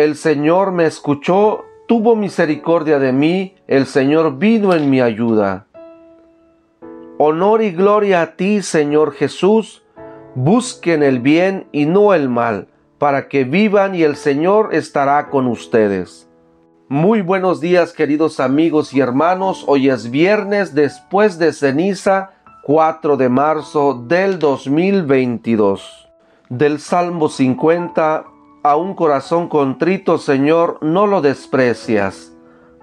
[0.00, 5.66] El Señor me escuchó, tuvo misericordia de mí, el Señor vino en mi ayuda.
[7.18, 9.82] Honor y gloria a ti, Señor Jesús.
[10.34, 15.46] Busquen el bien y no el mal, para que vivan y el Señor estará con
[15.46, 16.30] ustedes.
[16.88, 19.64] Muy buenos días queridos amigos y hermanos.
[19.66, 22.30] Hoy es viernes después de ceniza
[22.62, 26.08] 4 de marzo del 2022.
[26.48, 28.24] Del Salmo 50
[28.62, 32.36] a un corazón contrito, Señor, no lo desprecias.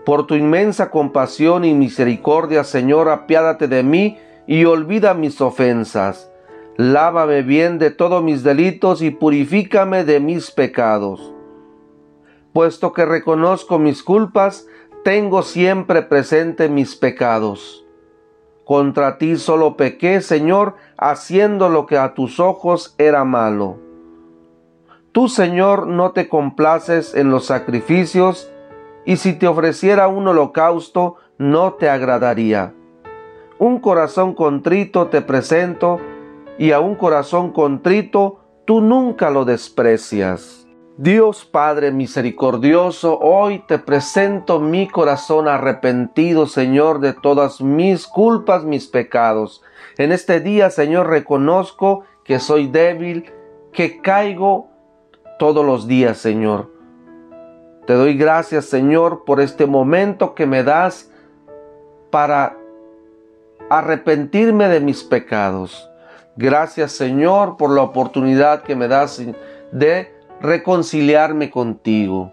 [0.06, 4.18] Por tu inmensa compasión y misericordia, Señor, apiádate de mí
[4.48, 6.32] y olvida mis ofensas.
[6.78, 11.34] Lávame bien de todos mis delitos y purifícame de mis pecados.
[12.54, 14.68] Puesto que reconozco mis culpas,
[15.04, 17.86] tengo siempre presente mis pecados.
[18.66, 23.87] Contra ti solo pequé, Señor, haciendo lo que a tus ojos era malo.
[25.18, 28.52] Tú, Señor, no te complaces en los sacrificios,
[29.04, 32.76] y si te ofreciera un holocausto, no te agradaría.
[33.58, 36.00] Un corazón contrito te presento,
[36.60, 40.68] y a un corazón contrito tú nunca lo desprecias.
[40.98, 48.86] Dios Padre misericordioso, hoy te presento mi corazón arrepentido, Señor, de todas mis culpas, mis
[48.86, 49.64] pecados.
[49.98, 53.34] En este día, Señor, reconozco que soy débil,
[53.74, 54.77] que caigo
[55.38, 56.72] todos los días, Señor.
[57.86, 61.12] Te doy gracias, Señor, por este momento que me das
[62.12, 62.58] para
[63.70, 65.90] arrepentirme de mis pecados.
[66.36, 69.22] Gracias Señor por la oportunidad que me das
[69.72, 72.32] de reconciliarme contigo.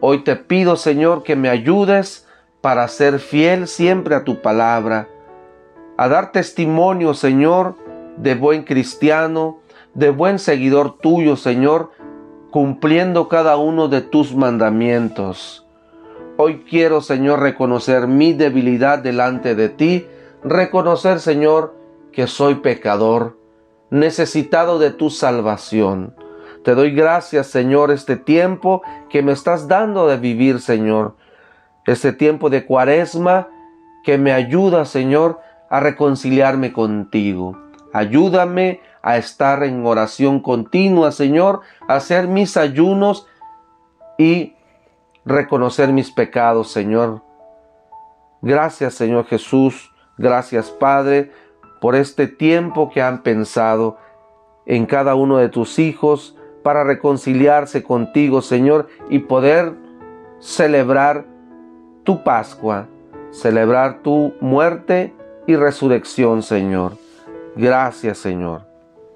[0.00, 2.26] Hoy te pido Señor que me ayudes
[2.60, 5.08] para ser fiel siempre a tu palabra,
[5.96, 7.76] a dar testimonio Señor
[8.18, 9.60] de buen cristiano,
[9.94, 11.90] de buen seguidor tuyo Señor,
[12.50, 15.66] cumpliendo cada uno de tus mandamientos.
[16.36, 20.06] Hoy quiero Señor reconocer mi debilidad delante de ti,
[20.42, 21.74] reconocer, Señor,
[22.12, 23.36] que soy pecador,
[23.90, 26.14] necesitado de tu salvación.
[26.64, 31.16] Te doy gracias, Señor, este tiempo que me estás dando de vivir, Señor.
[31.86, 33.48] Este tiempo de cuaresma
[34.04, 37.58] que me ayuda, Señor, a reconciliarme contigo.
[37.92, 43.26] Ayúdame a estar en oración continua, Señor, a hacer mis ayunos
[44.18, 44.54] y
[45.24, 47.22] reconocer mis pecados, Señor.
[48.40, 51.30] Gracias, Señor Jesús, Gracias, Padre,
[51.80, 53.98] por este tiempo que han pensado
[54.66, 59.74] en cada uno de tus hijos para reconciliarse contigo, Señor, y poder
[60.40, 61.24] celebrar
[62.02, 62.88] tu Pascua,
[63.30, 65.14] celebrar tu muerte
[65.46, 66.94] y resurrección, Señor.
[67.54, 68.67] Gracias, Señor.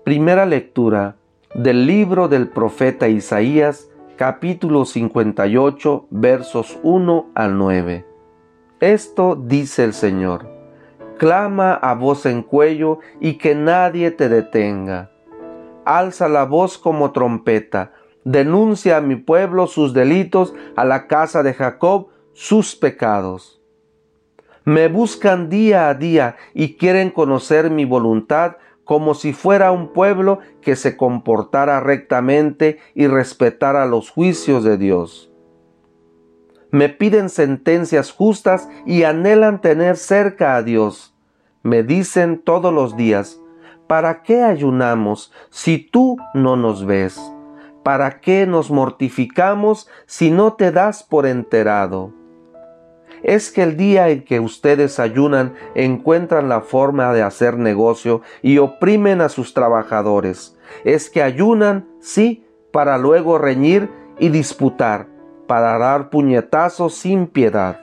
[0.05, 1.17] Primera lectura
[1.55, 8.05] del libro del profeta Isaías, capítulo 58, versos 1 al 9.
[8.81, 10.53] Esto dice el Señor
[11.23, 15.13] clama a voz en cuello y que nadie te detenga.
[15.85, 17.93] Alza la voz como trompeta,
[18.25, 23.63] denuncia a mi pueblo sus delitos, a la casa de Jacob sus pecados.
[24.65, 30.41] Me buscan día a día y quieren conocer mi voluntad como si fuera un pueblo
[30.61, 35.33] que se comportara rectamente y respetara los juicios de Dios
[36.73, 41.13] me piden sentencias justas y anhelan tener cerca a Dios
[41.63, 43.41] me dicen todos los días,
[43.87, 47.21] ¿para qué ayunamos si tú no nos ves?
[47.85, 52.13] ¿Para qué nos mortificamos si no te das por enterado?
[53.23, 58.59] Es que el día en que ustedes ayunan encuentran la forma de hacer negocio y
[58.59, 60.57] oprimen a sus trabajadores.
[60.85, 65.07] Es que ayunan, sí, para luego reñir y disputar,
[65.47, 67.81] para dar puñetazos sin piedad.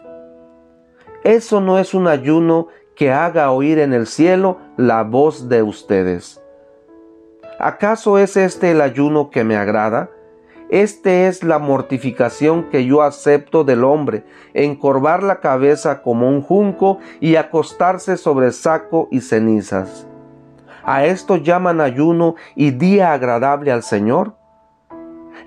[1.24, 6.42] Eso no es un ayuno que haga oír en el cielo la voz de ustedes.
[7.60, 10.10] ¿Acaso es este el ayuno que me agrada?
[10.70, 14.24] Este es la mortificación que yo acepto del hombre,
[14.54, 20.08] encorvar la cabeza como un junco y acostarse sobre saco y cenizas.
[20.84, 24.36] ¿A esto llaman ayuno y día agradable al Señor?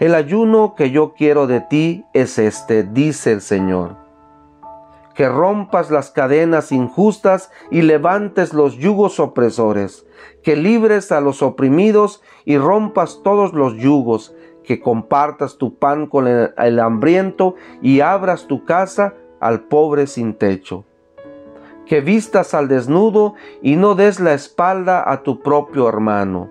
[0.01, 4.03] El ayuno que yo quiero de ti es este, dice el Señor
[5.15, 10.07] que rompas las cadenas injustas y levantes los yugos opresores,
[10.43, 16.27] que libres a los oprimidos y rompas todos los yugos, que compartas tu pan con
[16.27, 20.85] el, hambriento y abras tu casa al pobre sin techo.
[21.87, 26.51] Que vistas al desnudo y no des la espalda a tu propio hermano.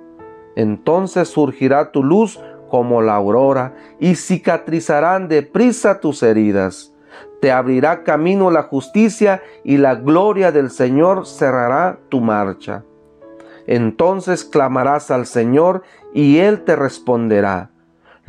[0.55, 2.39] Entonces surgirá tu luz
[2.71, 6.95] como la aurora, y cicatrizarán deprisa tus heridas.
[7.41, 12.85] Te abrirá camino la justicia, y la gloria del Señor cerrará tu marcha.
[13.67, 17.70] Entonces clamarás al Señor, y Él te responderá.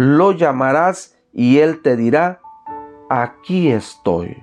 [0.04, 2.40] Lo llamarás, y Él te dirá,
[3.08, 4.42] aquí estoy.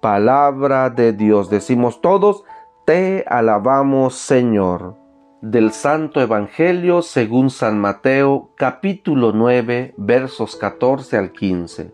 [0.00, 2.44] Palabra de Dios, decimos todos,
[2.84, 4.94] te alabamos Señor
[5.40, 11.92] del Santo Evangelio según San Mateo capítulo 9 versos 14 al 15.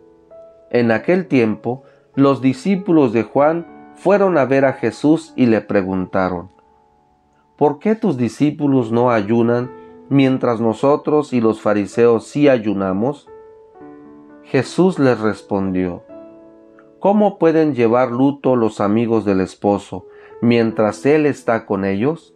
[0.71, 1.85] En aquel tiempo
[2.15, 6.51] los discípulos de Juan fueron a ver a Jesús y le preguntaron,
[7.57, 9.80] ¿por qué tus discípulos no ayunan
[10.11, 13.27] mientras nosotros y los fariseos sí ayunamos?
[14.43, 16.03] Jesús les respondió,
[16.99, 20.07] ¿cómo pueden llevar luto los amigos del esposo
[20.43, 22.35] mientras él está con ellos?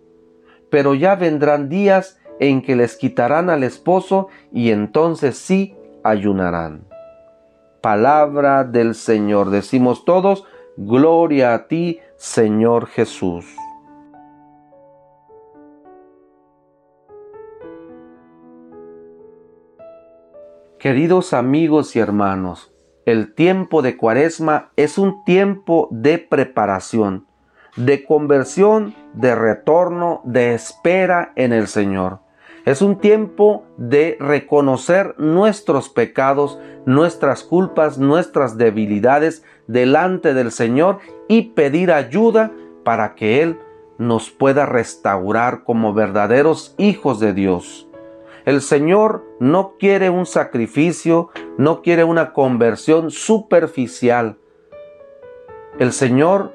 [0.75, 6.89] pero ya vendrán días en que les quitarán al esposo y entonces sí ayunarán.
[7.81, 9.51] Palabra del Señor.
[9.51, 10.45] Decimos todos,
[10.77, 13.47] Gloria a ti, Señor Jesús.
[20.85, 22.71] Queridos amigos y hermanos,
[23.07, 27.27] el tiempo de Cuaresma es un tiempo de preparación
[27.75, 32.19] de conversión, de retorno, de espera en el Señor.
[32.67, 40.99] Es un tiempo de reconocer nuestros pecados, nuestras culpas, nuestras debilidades delante del Señor
[41.29, 42.53] y pedir ayuda
[42.85, 43.59] para que Él
[43.97, 47.89] nos pueda restaurar como verdaderos hijos de Dios.
[48.45, 54.39] El Señor no quiere un sacrificio, no quiere una conversión superficial.
[55.79, 56.53] El Señor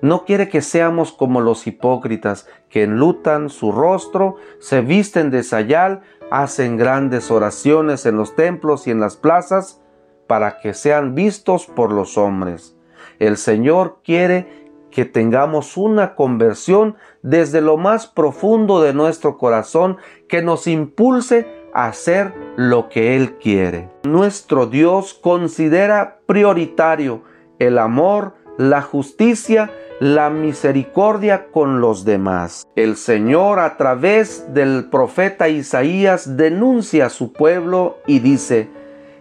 [0.00, 6.02] no quiere que seamos como los hipócritas que enlutan su rostro, se visten de sayal,
[6.30, 9.80] hacen grandes oraciones en los templos y en las plazas
[10.26, 12.76] para que sean vistos por los hombres.
[13.18, 14.65] El Señor quiere
[14.96, 21.88] que tengamos una conversión desde lo más profundo de nuestro corazón que nos impulse a
[21.88, 23.90] hacer lo que Él quiere.
[24.04, 27.20] Nuestro Dios considera prioritario
[27.58, 29.70] el amor, la justicia
[30.00, 32.66] la misericordia con los demás.
[32.74, 38.70] El Señor a través del profeta Isaías denuncia a su pueblo y dice,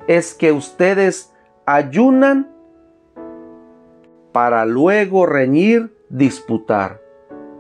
[0.07, 1.33] es que ustedes
[1.65, 2.54] ayunan
[4.35, 6.99] para luego reñir, disputar.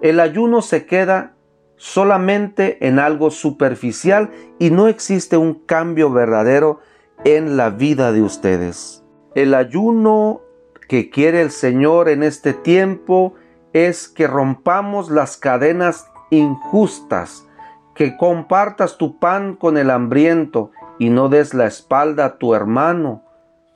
[0.01, 1.31] El ayuno se queda
[1.77, 4.29] solamente en algo superficial
[4.59, 6.81] y no existe un cambio verdadero
[7.23, 9.05] en la vida de ustedes.
[9.35, 10.41] El ayuno
[10.89, 13.35] que quiere el Señor en este tiempo
[13.71, 17.47] es que rompamos las cadenas injustas,
[17.93, 23.23] que compartas tu pan con el hambriento y no des la espalda a tu hermano,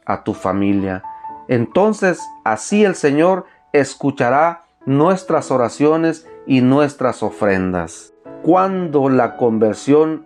[0.06, 1.02] a tu familia.
[1.50, 8.14] Entonces así el Señor escuchará nuestras oraciones y nuestras ofrendas.
[8.44, 10.26] Cuando la conversión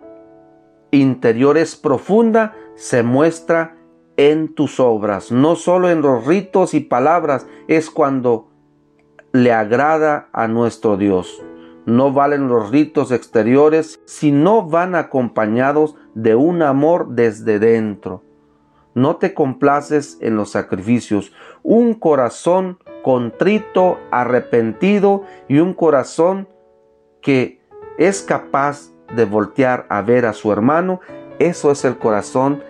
[0.90, 3.76] interior es profunda, se muestra
[4.16, 8.50] en tus obras, no solo en los ritos y palabras, es cuando
[9.32, 11.42] le agrada a nuestro Dios.
[11.86, 18.23] No valen los ritos exteriores si no van acompañados de un amor desde dentro.
[18.94, 21.32] No te complaces en los sacrificios.
[21.62, 26.48] Un corazón contrito, arrepentido y un corazón
[27.20, 27.60] que
[27.98, 31.00] es capaz de voltear a ver a su hermano,
[31.38, 32.62] eso es el corazón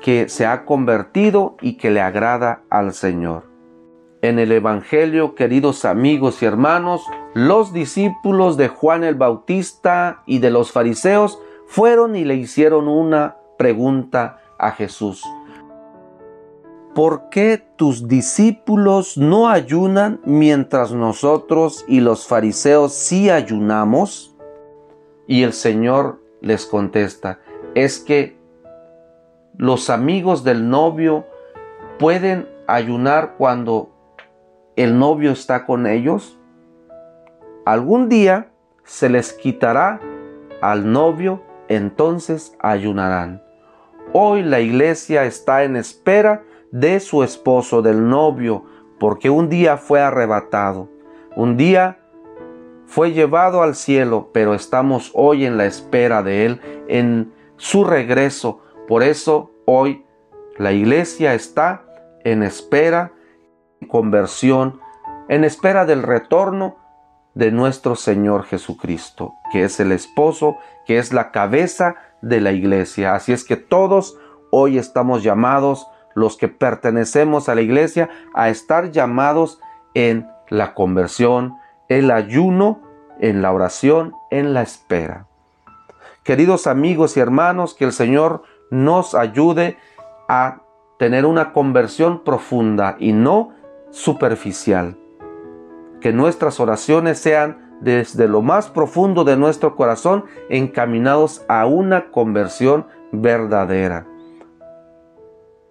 [0.00, 3.44] que se ha convertido y que le agrada al Señor.
[4.20, 10.50] En el Evangelio, queridos amigos y hermanos, los discípulos de Juan el Bautista y de
[10.50, 15.24] los fariseos fueron y le hicieron una pregunta a Jesús.
[16.94, 24.36] ¿Por qué tus discípulos no ayunan mientras nosotros y los fariseos sí ayunamos?
[25.26, 27.38] Y el Señor les contesta,
[27.74, 28.36] es que
[29.56, 31.24] los amigos del novio
[31.98, 33.90] pueden ayunar cuando
[34.76, 36.38] el novio está con ellos?
[37.64, 38.50] Algún día
[38.84, 39.98] se les quitará
[40.60, 43.42] al novio, entonces ayunarán.
[44.12, 46.42] Hoy la iglesia está en espera
[46.72, 48.64] de su esposo, del novio,
[48.98, 50.88] porque un día fue arrebatado,
[51.36, 52.00] un día
[52.86, 58.60] fue llevado al cielo, pero estamos hoy en la espera de él, en su regreso
[58.92, 60.04] por eso hoy
[60.58, 61.84] la iglesia está
[62.24, 63.12] en espera,
[63.80, 64.80] en conversión,
[65.28, 66.76] en espera del retorno
[67.34, 73.14] de nuestro Señor Jesucristo, que es el esposo, que es la cabeza de la iglesia.
[73.14, 74.18] Así es que todos
[74.50, 79.60] hoy estamos llamados, los que pertenecemos a la iglesia, a estar llamados
[79.94, 81.56] en la conversión,
[81.88, 82.80] el ayuno,
[83.20, 85.26] en la oración, en la espera.
[86.24, 89.76] Queridos amigos y hermanos, que el Señor nos ayude
[90.28, 90.62] a
[90.98, 93.50] tener una conversión profunda y no
[93.90, 94.96] superficial.
[96.00, 102.86] Que nuestras oraciones sean desde lo más profundo de nuestro corazón encaminados a una conversión
[103.10, 104.06] verdadera.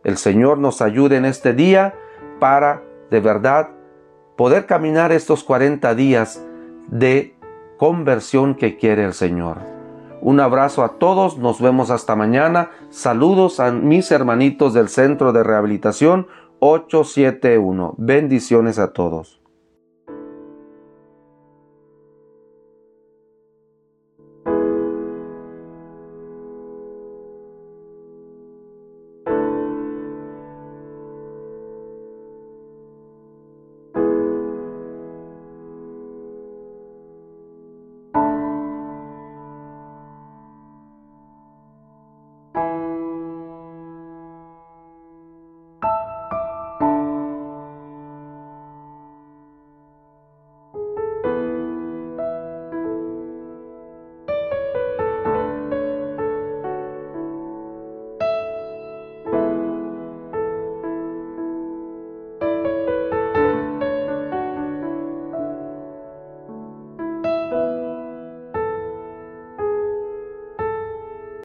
[0.03, 1.93] El Señor nos ayude en este día
[2.39, 3.69] para de verdad
[4.35, 6.43] poder caminar estos 40 días
[6.87, 7.35] de
[7.77, 9.59] conversión que quiere el Señor.
[10.21, 12.69] Un abrazo a todos, nos vemos hasta mañana.
[12.89, 16.27] Saludos a mis hermanitos del Centro de Rehabilitación
[16.59, 17.95] 871.
[17.97, 19.40] Bendiciones a todos.